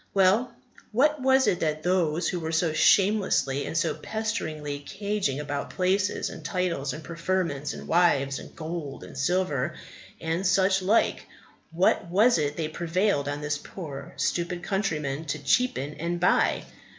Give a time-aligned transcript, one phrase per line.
[0.15, 0.51] Well,
[0.91, 6.31] what was it that those who were so shamelessly and so pesteringly cadging about places,
[6.31, 9.75] and titles, and preferments, and wives, and gold, and silver,
[10.19, 11.27] and such like
[11.71, 16.63] what was it they prevailed on this poor stupid countryman to cheapen and buy?